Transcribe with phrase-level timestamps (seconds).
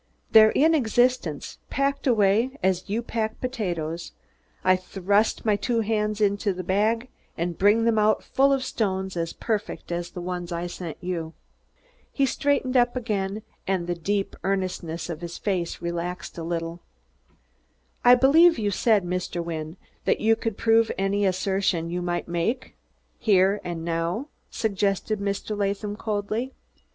[0.31, 4.13] They're in existence, packed away as you pack potatoes
[4.63, 9.15] I thrust my two hands into a bag and bring them out full of stones
[9.15, 11.33] as perfect as the ones I sent you."
[12.11, 16.79] He straightened up again and the deep earnestness of his face relaxed a little.
[18.03, 19.45] "I believe you said, Mr.
[19.45, 22.75] Wynne, that you could prove any assertion you might make,
[23.19, 25.55] here and now?" suggested Mr.
[25.55, 26.53] Latham coldly.